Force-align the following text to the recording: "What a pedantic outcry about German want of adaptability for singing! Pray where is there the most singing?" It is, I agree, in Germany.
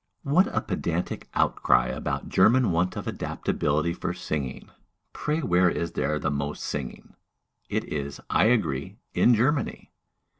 "What 0.23 0.47
a 0.47 0.61
pedantic 0.61 1.29
outcry 1.35 1.85
about 1.89 2.27
German 2.27 2.71
want 2.71 2.95
of 2.95 3.05
adaptability 3.05 3.93
for 3.93 4.15
singing! 4.15 4.71
Pray 5.13 5.41
where 5.41 5.69
is 5.69 5.91
there 5.91 6.17
the 6.17 6.31
most 6.31 6.63
singing?" 6.63 7.13
It 7.69 7.83
is, 7.83 8.19
I 8.27 8.45
agree, 8.45 8.97
in 9.13 9.35
Germany. 9.35 9.91